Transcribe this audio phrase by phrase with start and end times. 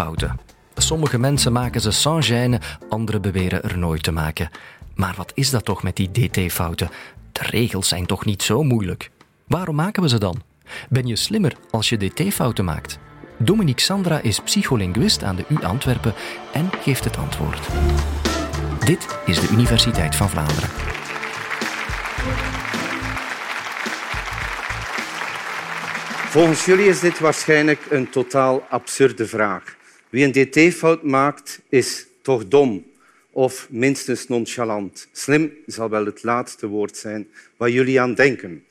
[0.00, 0.40] dt-fouten.
[0.74, 4.50] Sommige mensen maken ze sans gêne, anderen beweren er nooit te maken.
[4.94, 6.90] Maar wat is dat toch met die dt-fouten?
[7.32, 9.10] De regels zijn toch niet zo moeilijk?
[9.46, 10.42] Waarom maken we ze dan?
[10.88, 12.98] Ben je slimmer als je dt-fouten maakt?
[13.36, 16.14] Dominique Sandra is psycholinguist aan de U Antwerpen
[16.52, 17.68] en geeft het antwoord.
[18.84, 20.68] Dit is de Universiteit van Vlaanderen.
[26.30, 29.78] Volgens jullie is dit waarschijnlijk een totaal absurde vraag.
[30.10, 32.84] Wie een dt-fout maakt, is toch dom
[33.30, 35.08] of minstens nonchalant.
[35.12, 38.64] Slim zal wel het laatste woord zijn waar jullie aan denken.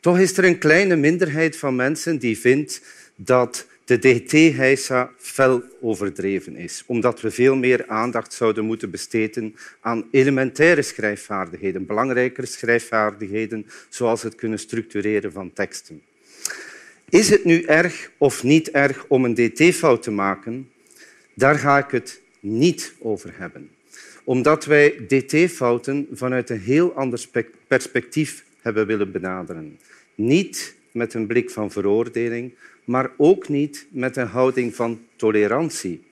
[0.00, 2.82] Toch is er een kleine minderheid van mensen die vindt
[3.16, 10.08] dat de dt-heisa fel overdreven is, omdat we veel meer aandacht zouden moeten besteden aan
[10.10, 16.02] elementaire schrijfvaardigheden, belangrijkere schrijfvaardigheden, zoals het kunnen structureren van teksten.
[17.08, 20.70] Is het nu erg of niet erg om een dt-fout te maken?
[21.34, 23.70] Daar ga ik het niet over hebben.
[24.24, 27.26] Omdat wij dt-fouten vanuit een heel ander
[27.66, 29.78] perspectief hebben willen benaderen.
[30.14, 36.02] Niet met een blik van veroordeling, maar ook niet met een houding van tolerantie.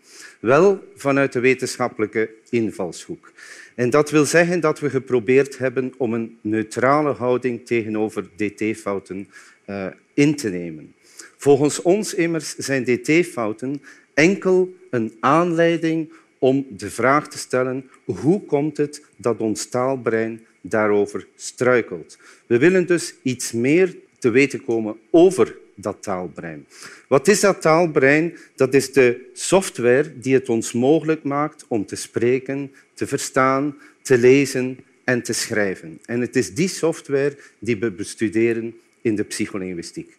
[0.41, 3.33] Wel vanuit de wetenschappelijke invalshoek.
[3.75, 9.29] En dat wil zeggen dat we geprobeerd hebben om een neutrale houding tegenover dt-fouten
[9.67, 10.95] uh, in te nemen.
[11.37, 13.83] Volgens ons immers zijn dt-fouten
[14.15, 21.27] enkel een aanleiding om de vraag te stellen hoe komt het dat ons taalbrein daarover
[21.37, 22.19] struikelt.
[22.47, 26.67] We willen dus iets meer te weten komen over dat taalbrein.
[27.09, 28.37] Wat is dat taalbrein?
[28.57, 34.19] Dat is de software die het ons mogelijk maakt om te spreken, te verstaan, te
[34.19, 35.99] lezen en te schrijven.
[36.05, 40.17] En het is die software die we bestuderen in de psycholinguïstiek.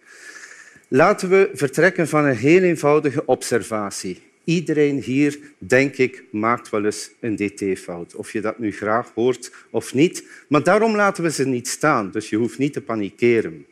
[0.88, 4.22] Laten we vertrekken van een heel eenvoudige observatie.
[4.44, 8.15] Iedereen hier, denk ik, maakt wel eens een dt-fout.
[8.15, 10.23] Of je dat nu graag hoort of niet.
[10.48, 13.65] Maar daarom laten we ze niet staan, dus je hoeft niet te panikeren.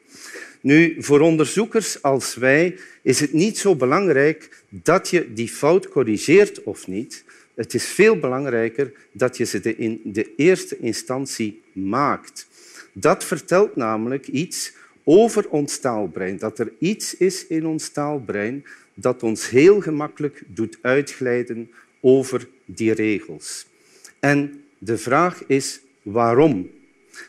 [0.62, 6.64] Nu, voor onderzoekers als wij is het niet zo belangrijk dat je die fout corrigeert
[6.64, 7.24] of niet.
[7.56, 12.48] Het is veel belangrijker dat je ze in de eerste instantie maakt.
[12.94, 14.74] Dat vertelt namelijk iets
[15.04, 16.38] over ons taalbrein.
[16.38, 18.66] Dat er iets is in ons taalbrein
[19.02, 23.66] dat ons heel gemakkelijk doet uitglijden over die regels.
[24.20, 26.70] En de vraag is waarom?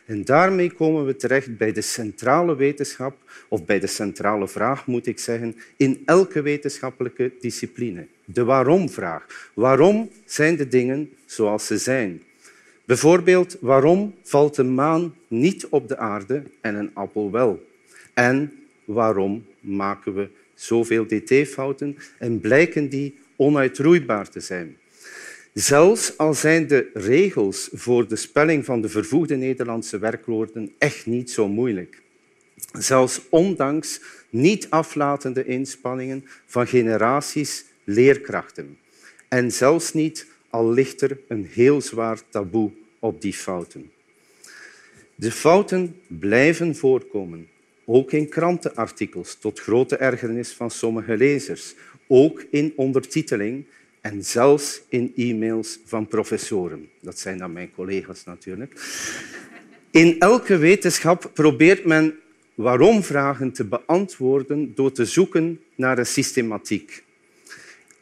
[0.06, 3.16] En daarmee komen we terecht bij de centrale wetenschap,
[3.48, 8.06] of bij de centrale vraag moet ik zeggen, in elke wetenschappelijke discipline.
[8.25, 9.50] De waarom-vraag.
[9.54, 12.22] Waarom zijn de dingen zoals ze zijn?
[12.84, 17.66] Bijvoorbeeld, waarom valt de maan niet op de aarde en een appel wel?
[18.14, 18.52] En
[18.84, 20.28] waarom maken we
[20.62, 24.76] zoveel dt-fouten en blijken die onuitroeibaar te zijn?
[25.53, 31.31] Zelfs al zijn de regels voor de spelling van de vervoegde Nederlandse werkwoorden echt niet
[31.31, 32.03] zo moeilijk.
[32.78, 34.00] Zelfs ondanks
[34.31, 38.78] niet aflatende inspanningen van generaties leerkrachten.
[39.28, 43.91] En zelfs niet, al ligt er een heel zwaar taboe op die fouten.
[45.15, 47.49] De fouten blijven voorkomen,
[47.92, 51.74] ook in krantenartikels, tot grote ergernis van sommige lezers,
[52.06, 53.64] ook in ondertiteling
[54.00, 56.88] en zelfs in e-mails van professoren.
[57.00, 58.72] Dat zijn dan mijn collega's natuurlijk.
[59.90, 62.14] In elke wetenschap probeert men
[62.54, 67.04] waarom-vragen te beantwoorden door te zoeken naar een systematiek.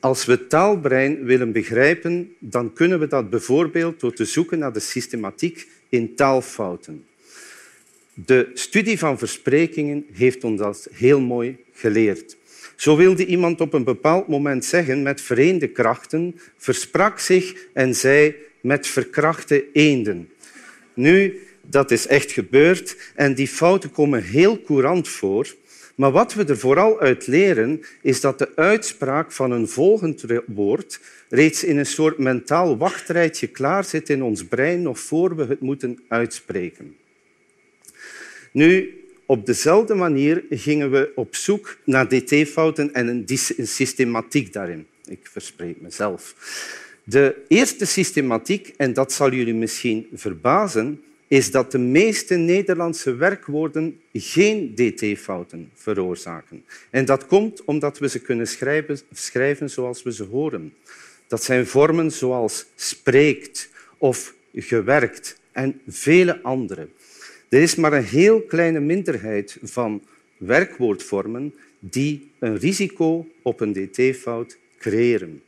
[0.01, 4.81] Als we taalbrein willen begrijpen, dan kunnen we dat bijvoorbeeld door te zoeken naar de
[4.81, 7.05] systematiek in taalfouten.
[8.25, 12.37] De studie van versprekingen heeft ons dat heel mooi geleerd.
[12.77, 18.35] Zo wilde iemand op een bepaald moment zeggen met vereende krachten, versprak zich en zei
[18.61, 20.29] met verkrachte eenden.
[20.95, 25.55] Nu, dat is echt gebeurd en die fouten komen heel courant voor.
[25.95, 31.01] Maar wat we er vooral uit leren, is dat de uitspraak van een volgend woord
[31.29, 35.61] reeds in een soort mentaal wachtrijtje klaar zit in ons brein nog voor we het
[35.61, 36.97] moeten uitspreken.
[38.59, 43.27] Nu, op dezelfde manier gingen we op zoek naar dt-fouten en een
[43.67, 44.87] systematiek daarin.
[45.05, 46.35] Ik verspreek mezelf.
[47.05, 54.01] De eerste systematiek, en dat zal jullie misschien verbazen, is dat de meeste Nederlandse werkwoorden
[54.13, 56.65] geen dt-fouten veroorzaken.
[56.91, 60.75] En dat komt omdat we ze kunnen schrijven, schrijven zoals we ze horen.
[61.27, 63.69] Dat zijn vormen zoals spreekt
[63.99, 66.89] of gewerkt en vele andere.
[67.49, 70.03] Er is maar een heel kleine minderheid van
[70.37, 75.43] werkwoordvormen die een risico op een dt-fout creëren.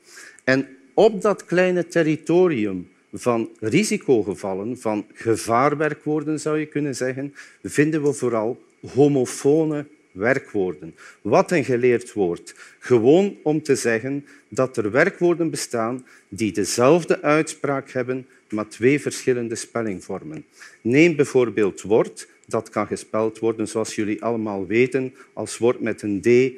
[0.44, 8.12] En op dat kleine territorium van risicogevallen, van gevaarwerkwoorden zou je kunnen zeggen, vinden we
[8.12, 8.62] vooral
[8.94, 10.94] homofone werkwoorden.
[11.22, 12.54] Wat een geleerd woord.
[12.78, 19.54] Gewoon om te zeggen dat er werkwoorden bestaan die dezelfde uitspraak hebben, maar twee verschillende
[19.54, 20.44] spellingvormen.
[20.80, 22.28] Neem bijvoorbeeld woord.
[22.46, 26.52] Dat kan gespeld worden, zoals jullie allemaal weten, als woord met een D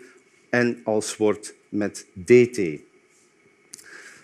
[0.50, 2.60] en als woord met DT.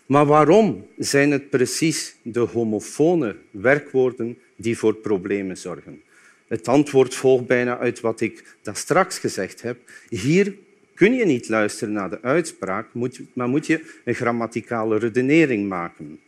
[0.07, 6.03] Maar waarom zijn het precies de homofone werkwoorden die voor problemen zorgen?
[6.49, 9.79] Het antwoord volgt bijna uit wat ik daar straks gezegd heb.
[10.09, 10.55] Hier
[10.95, 12.87] kun je niet luisteren naar de uitspraak,
[13.33, 16.21] maar moet je een grammaticale redenering maken.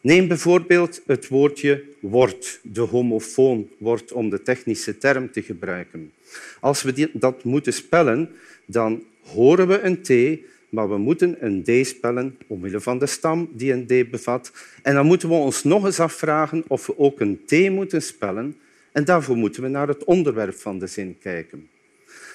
[0.00, 6.12] Neem bijvoorbeeld het woordje wordt, de homofoon wordt om de technische term te gebruiken.
[6.60, 8.30] Als we dat moeten spellen,
[8.64, 13.48] dan horen we een T, maar we moeten een D spellen omwille van de stam
[13.52, 14.52] die een D bevat.
[14.82, 18.56] En dan moeten we ons nog eens afvragen of we ook een T moeten spellen.
[18.92, 21.68] En daarvoor moeten we naar het onderwerp van de zin kijken.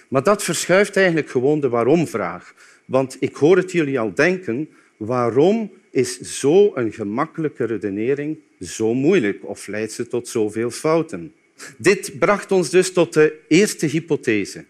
[0.08, 2.54] Maar dat verschuift eigenlijk gewoon de waarom-vraag.
[2.86, 9.68] Want ik hoor het jullie al denken, waarom is zo'n gemakkelijke redenering zo moeilijk of
[9.68, 11.34] leidt ze tot zoveel fouten?
[11.78, 14.66] Dit bracht ons dus tot de eerste hypothese.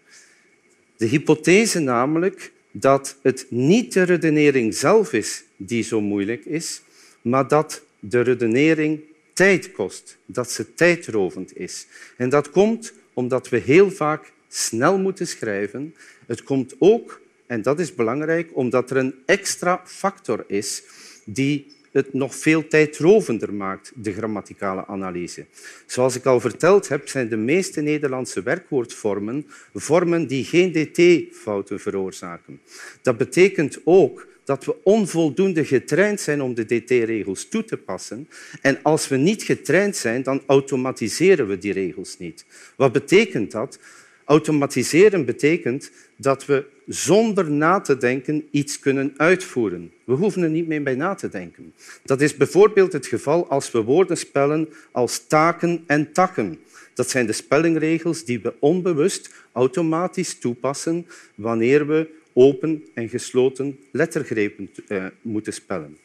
[0.97, 6.81] De hypothese namelijk dat het niet de redenering zelf is die zo moeilijk is,
[7.21, 8.99] maar dat de redenering
[9.35, 11.87] tijd kost, dat ze tijdrovend is.
[12.17, 15.95] En dat komt omdat we heel vaak snel moeten schrijven.
[16.25, 20.83] Het komt ook, en dat is belangrijk, omdat er een extra factor is
[21.25, 25.45] die het nog veel tijdrovender maakt, de grammaticale analyse.
[25.85, 32.61] Zoals ik al verteld heb, zijn de meeste Nederlandse werkwoordvormen vormen die geen dt-fouten veroorzaken.
[33.01, 38.27] Dat betekent ook dat we onvoldoende getraind zijn om de dt-regels toe te passen.
[38.62, 42.45] En als we niet getraind zijn, dan automatiseren we die regels niet.
[42.75, 43.80] Wat betekent dat?
[44.25, 49.92] Automatiseren betekent dat we zonder na te denken iets kunnen uitvoeren.
[50.03, 51.74] We hoeven er niet meer bij na te denken.
[52.03, 56.59] Dat is bijvoorbeeld het geval als we woorden spellen als taken en takken.
[56.94, 64.69] Dat zijn de spellingregels die we onbewust automatisch toepassen wanneer we open en gesloten lettergrepen
[64.87, 65.97] eh, moeten spellen.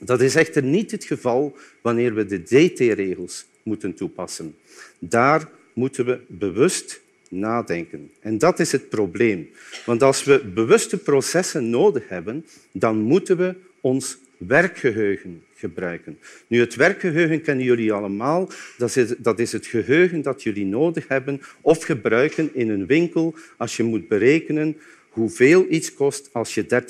[0.00, 4.54] Dat is echter niet het geval wanneer we de DT-regels moeten toepassen.
[4.98, 8.10] Daar moeten we bewust nadenken.
[8.20, 9.50] En dat is het probleem.
[9.86, 16.18] Want als we bewuste processen nodig hebben, dan moeten we ons werkgeheugen gebruiken.
[16.46, 18.48] Nu, het werkgeheugen kennen jullie allemaal.
[18.78, 23.34] Dat is, dat is het geheugen dat jullie nodig hebben of gebruiken in een winkel
[23.56, 24.76] als je moet berekenen
[25.10, 26.82] hoeveel iets kost als je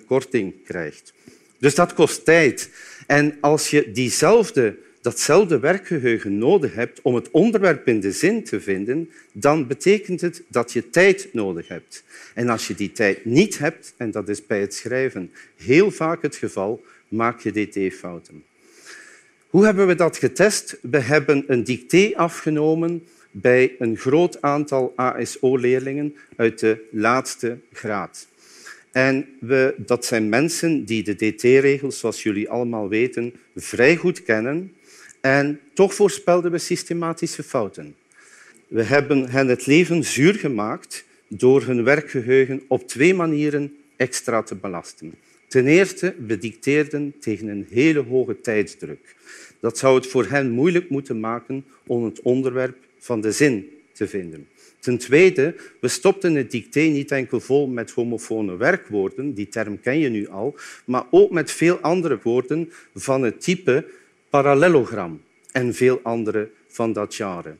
[0.00, 1.12] 30% korting krijgt.
[1.58, 2.70] Dus dat kost tijd.
[3.06, 8.60] En als je diezelfde datzelfde werkgeheugen nodig hebt om het onderwerp in de zin te
[8.60, 12.04] vinden, dan betekent het dat je tijd nodig hebt.
[12.34, 16.22] En als je die tijd niet hebt, en dat is bij het schrijven heel vaak
[16.22, 18.44] het geval, maak je dt-fouten.
[19.48, 20.78] Hoe hebben we dat getest?
[20.82, 23.06] We hebben een dicté afgenomen
[23.40, 28.26] bij een groot aantal ASO-leerlingen uit de laatste graad.
[28.92, 34.72] En we, dat zijn mensen die de dt-regels, zoals jullie allemaal weten, vrij goed kennen
[35.20, 37.94] en toch voorspelden we systematische fouten.
[38.68, 44.54] We hebben hen het leven zuur gemaakt door hun werkgeheugen op twee manieren extra te
[44.54, 45.14] belasten.
[45.48, 49.16] Ten eerste, we dicteerden tegen een hele hoge tijdsdruk.
[49.60, 54.08] Dat zou het voor hen moeilijk moeten maken om het onderwerp van de zin te
[54.08, 54.48] vinden.
[54.78, 59.98] Ten tweede, we stopten het dicté niet enkel vol met homofone werkwoorden, die term ken
[59.98, 63.84] je nu al, maar ook met veel andere woorden van het type
[64.30, 65.20] parallelogram
[65.52, 67.56] en veel andere van dat genre.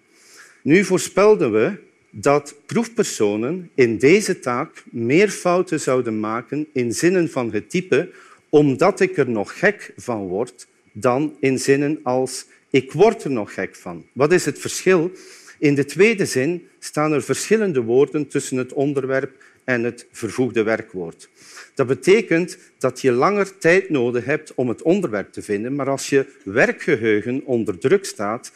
[0.63, 1.73] Nu voorspelden we
[2.11, 8.11] dat proefpersonen in deze taak meer fouten zouden maken in zinnen van het type
[8.49, 13.55] omdat ik er nog gek van word, dan in zinnen als ik word er nog
[13.55, 14.07] gek van.
[14.13, 15.11] Wat is het verschil?
[15.59, 21.29] In de tweede zin staan er verschillende woorden tussen het onderwerp en het vervoegde werkwoord.
[21.75, 26.09] Dat betekent dat je langer tijd nodig hebt om het onderwerp te vinden, maar als
[26.09, 28.53] je werkgeheugen onder druk staat,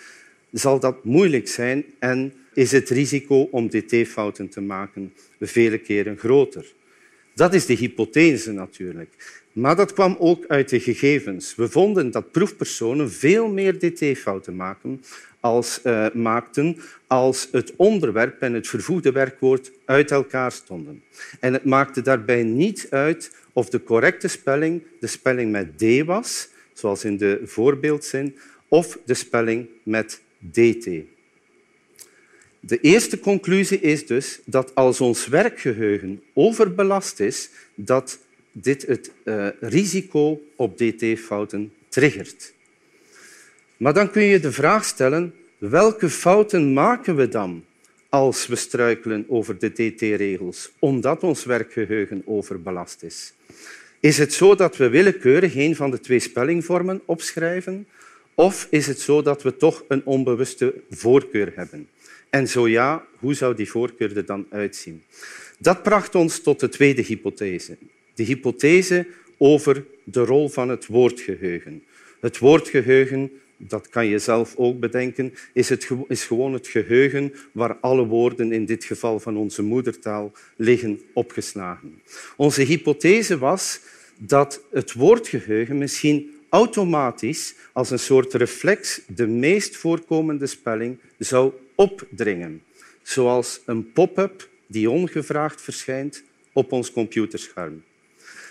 [0.52, 6.72] zal dat moeilijk zijn en is het risico om dt-fouten te maken vele keren groter.
[7.34, 9.40] Dat is de hypothese natuurlijk.
[9.52, 11.54] Maar dat kwam ook uit de gegevens.
[11.54, 15.02] We vonden dat proefpersonen veel meer dt-fouten maken
[15.40, 21.02] als, uh, maakten als het onderwerp en het vervoegde werkwoord uit elkaar stonden.
[21.40, 26.48] En het maakte daarbij niet uit of de correcte spelling de spelling met D was,
[26.72, 28.36] zoals in de voorbeeldzin,
[28.68, 30.20] of de spelling met
[30.50, 30.88] DT.
[32.64, 38.18] De eerste conclusie is dus dat als ons werkgeheugen overbelast is, dat
[38.52, 42.52] dit het uh, risico op dt-fouten triggert.
[43.76, 47.64] Maar dan kun je de vraag stellen, welke fouten maken we dan
[48.08, 53.32] als we struikelen over de dt-regels, omdat ons werkgeheugen overbelast is?
[54.00, 57.86] Is het zo dat we willekeurig een van de twee spellingvormen opschrijven?
[58.34, 61.88] Of is het zo dat we toch een onbewuste voorkeur hebben?
[62.32, 65.02] En zo ja, hoe zou die voorkeur er dan uitzien?
[65.58, 67.76] Dat bracht ons tot de tweede hypothese.
[68.14, 71.82] De hypothese over de rol van het woordgeheugen.
[72.20, 77.76] Het woordgeheugen, dat kan je zelf ook bedenken, is, het, is gewoon het geheugen waar
[77.80, 82.00] alle woorden, in dit geval van onze moedertaal, liggen opgeslagen.
[82.36, 83.80] Onze hypothese was
[84.18, 92.62] dat het woordgeheugen misschien automatisch als een soort reflex de meest voorkomende spelling zou opdringen,
[93.02, 96.22] zoals een pop-up die ongevraagd verschijnt
[96.52, 97.82] op ons computerscherm.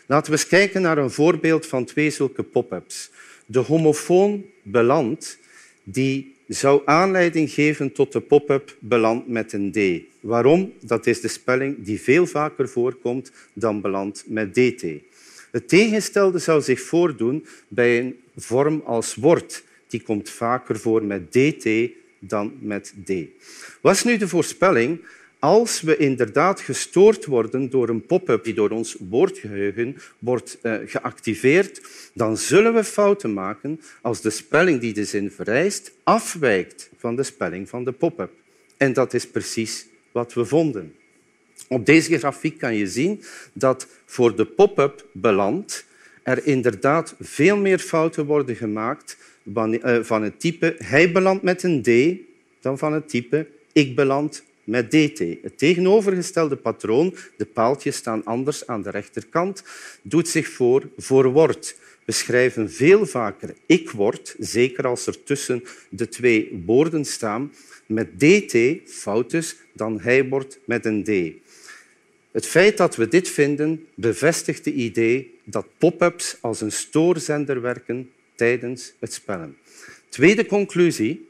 [0.05, 3.11] Laten we eens kijken naar een voorbeeld van twee zulke pop-ups.
[3.45, 5.37] De homofoon beland
[5.83, 9.79] die zou aanleiding geven tot de pop-up beland met een D.
[10.19, 10.73] Waarom?
[10.81, 14.83] Dat is de spelling die veel vaker voorkomt dan beland met DT.
[15.51, 19.63] Het tegenstelde zou zich voordoen bij een vorm als wordt.
[19.87, 23.11] Die komt vaker voor met dt dan met d.
[23.81, 25.01] Wat is nu de voorspelling?
[25.39, 31.81] Als we inderdaad gestoord worden door een pop-up die door ons woordgeheugen wordt uh, geactiveerd,
[32.13, 37.23] dan zullen we fouten maken als de spelling die de zin vereist afwijkt van de
[37.23, 38.31] spelling van de pop-up.
[38.77, 40.95] En dat is precies wat we vonden.
[41.67, 43.23] Op deze grafiek kan je zien
[43.53, 45.85] dat voor de pop-up beland
[46.23, 49.40] er inderdaad veel meer fouten worden gemaakt eh,
[50.01, 51.89] van het type hij belandt met een D
[52.61, 55.19] dan van het type ik beland met dt.
[55.19, 59.63] Het tegenovergestelde patroon, de paaltjes staan anders aan de rechterkant,
[60.01, 61.79] doet zich voor voor wordt.
[62.05, 67.51] We schrijven veel vaker ik word, zeker als er tussen de twee woorden staan,
[67.85, 71.09] met dt, fout dus, dan hij wordt met een d.
[72.31, 78.09] Het feit dat we dit vinden bevestigt het idee dat pop-ups als een stoorzender werken
[78.35, 79.57] tijdens het spellen.
[80.09, 81.29] Tweede conclusie.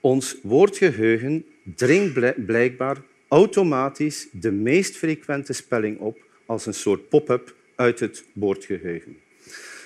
[0.00, 2.96] Ons woordgeheugen dringt blijkbaar
[3.28, 9.16] automatisch de meest frequente spelling op als een soort pop-up uit het woordgeheugen.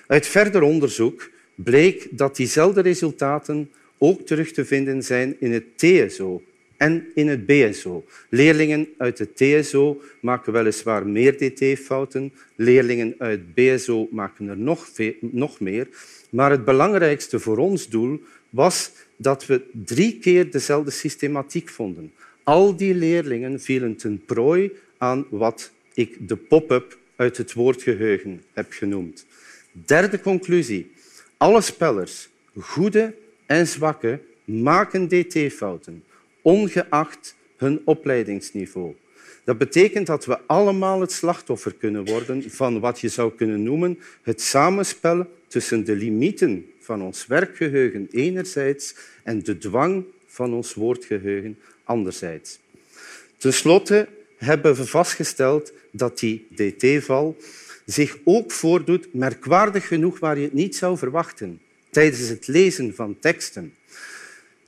[0.06, 6.42] Uit verder onderzoek bleek dat diezelfde resultaten ook terug te vinden zijn in het TSO,
[6.82, 8.04] en in het BSO.
[8.28, 12.32] Leerlingen uit het TSO maken weliswaar meer dt-fouten.
[12.56, 14.88] Leerlingen uit BSO maken er nog,
[15.20, 15.88] nog meer.
[16.30, 22.12] Maar het belangrijkste voor ons doel was dat we drie keer dezelfde systematiek vonden.
[22.42, 28.66] Al die leerlingen vielen ten prooi aan wat ik de pop-up uit het woordgeheugen heb
[28.72, 29.26] genoemd.
[29.72, 30.90] Derde conclusie.
[31.36, 33.14] Alle spellers, goede
[33.46, 36.02] en zwakke, maken dt-fouten
[36.42, 38.94] ongeacht hun opleidingsniveau.
[39.44, 43.98] Dat betekent dat we allemaal het slachtoffer kunnen worden van wat je zou kunnen noemen
[44.22, 51.58] het samenspel tussen de limieten van ons werkgeheugen enerzijds en de dwang van ons woordgeheugen
[51.84, 52.58] anderzijds.
[53.36, 57.36] Ten slotte hebben we vastgesteld dat die dt-val
[57.86, 63.16] zich ook voordoet, merkwaardig genoeg waar je het niet zou verwachten, tijdens het lezen van
[63.20, 63.74] teksten.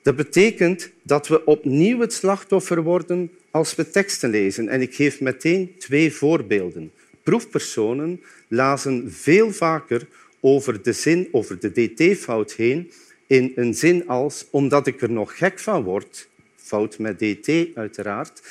[0.05, 4.69] Dat betekent dat we opnieuw het slachtoffer worden als we teksten lezen.
[4.69, 6.91] En ik geef meteen twee voorbeelden.
[7.23, 10.07] Proefpersonen lazen veel vaker
[10.39, 12.91] over de zin, over de dt-fout heen
[13.27, 18.41] in een zin als omdat ik er nog gek van word, fout met dt uiteraard,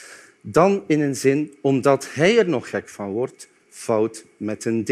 [0.40, 4.90] dan in een zin omdat hij er nog gek van wordt, fout met een d.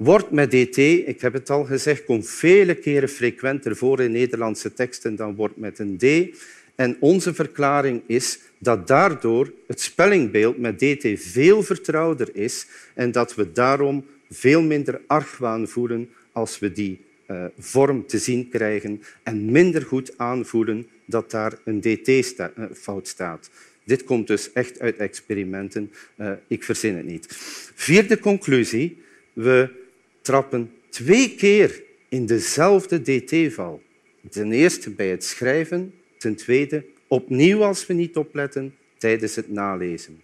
[0.00, 4.72] Wordt met dt, ik heb het al gezegd, komt vele keren frequenter voor in Nederlandse
[4.72, 6.36] teksten dan wordt met een d.
[6.74, 13.34] En onze verklaring is dat daardoor het spellingbeeld met dt veel vertrouwder is en dat
[13.34, 19.50] we daarom veel minder argwaan voelen als we die uh, vorm te zien krijgen en
[19.50, 23.50] minder goed aanvoelen dat daar een dt-fout eh, staat.
[23.84, 25.90] Dit komt dus echt uit experimenten.
[26.16, 27.26] Uh, ik verzin het niet.
[27.74, 28.98] Vierde conclusie.
[29.32, 29.78] We
[30.22, 33.82] trappen twee keer in dezelfde dt-val.
[34.30, 40.22] Ten eerste bij het schrijven, ten tweede opnieuw als we niet opletten tijdens het nalezen.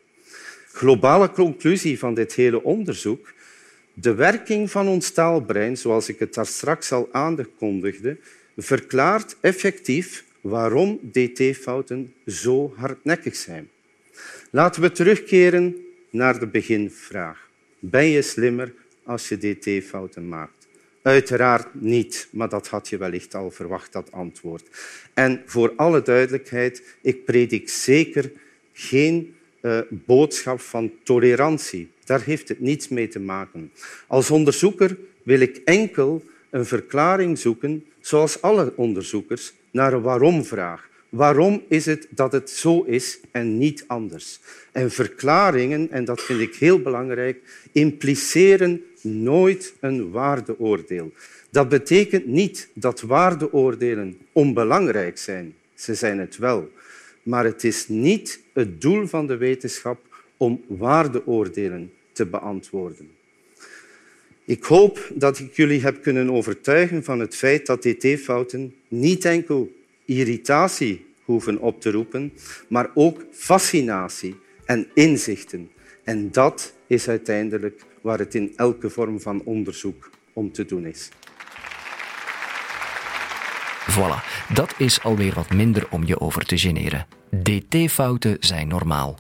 [0.73, 3.33] Globale conclusie van dit hele onderzoek.
[3.95, 8.17] De werking van ons taalbrein, zoals ik het daar straks al aankondigde,
[8.57, 13.69] verklaart effectief waarom dt-fouten zo hardnekkig zijn.
[14.51, 15.77] Laten we terugkeren
[16.11, 17.51] naar de beginvraag.
[17.79, 18.73] Ben je slimmer
[19.07, 20.67] als je dt-fouten maakt?
[21.03, 24.69] Uiteraard niet, maar dat had je wellicht al verwacht, dat antwoord.
[25.15, 28.33] En voor alle duidelijkheid, ik predik zeker
[28.73, 31.91] geen uh, boodschap van tolerantie.
[32.05, 33.73] Daar heeft het niets mee te maken.
[34.07, 40.89] Als onderzoeker wil ik enkel een verklaring zoeken, zoals alle onderzoekers, naar een waarom-vraag.
[41.09, 44.41] Waarom is het dat het zo is en niet anders?
[44.73, 51.13] En verklaringen, en dat vind ik heel belangrijk, impliceren nooit een waardeoordeel.
[51.51, 55.55] Dat betekent niet dat waardeoordelen onbelangrijk zijn.
[55.75, 56.71] Ze zijn het wel.
[57.23, 63.11] Maar het is niet het doel van de wetenschap om waardeoordelen te beantwoorden.
[64.45, 69.76] Ik hoop dat ik jullie heb kunnen overtuigen van het feit dat dt-fouten niet enkel
[70.07, 72.33] irritatie hoeven op te roepen,
[72.69, 75.71] maar ook fascinatie en inzichten.
[76.05, 81.09] En dat is uiteindelijk waar het in elke vorm van onderzoek om te doen is.
[83.91, 87.07] Voilà, dat is alweer wat minder om je over te generen.
[87.43, 89.19] DT-fouten zijn normaal.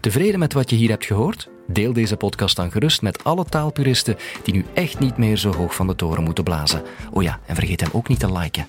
[0.00, 1.50] Tevreden met wat je hier hebt gehoord?
[1.66, 5.74] Deel deze podcast dan gerust met alle taalpuristen die nu echt niet meer zo hoog
[5.74, 6.82] van de toren moeten blazen.
[7.10, 8.66] Oh ja, en vergeet hem ook niet te liken.